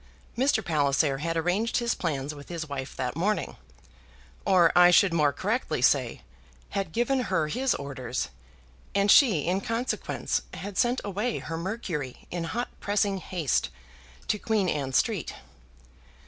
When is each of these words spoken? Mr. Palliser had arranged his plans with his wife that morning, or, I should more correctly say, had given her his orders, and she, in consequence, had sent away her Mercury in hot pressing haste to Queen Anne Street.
Mr. 0.35 0.65
Palliser 0.65 1.19
had 1.19 1.37
arranged 1.37 1.77
his 1.77 1.93
plans 1.93 2.33
with 2.33 2.49
his 2.49 2.67
wife 2.67 2.95
that 2.95 3.15
morning, 3.15 3.55
or, 4.45 4.75
I 4.75 4.89
should 4.89 5.13
more 5.13 5.31
correctly 5.31 5.79
say, 5.79 6.23
had 6.71 6.91
given 6.91 7.19
her 7.29 7.49
his 7.49 7.75
orders, 7.75 8.29
and 8.95 9.11
she, 9.11 9.41
in 9.41 9.61
consequence, 9.61 10.41
had 10.55 10.75
sent 10.75 11.01
away 11.03 11.37
her 11.37 11.55
Mercury 11.55 12.25
in 12.31 12.45
hot 12.45 12.69
pressing 12.79 13.19
haste 13.19 13.69
to 14.27 14.39
Queen 14.39 14.67
Anne 14.67 14.93
Street. 14.93 15.35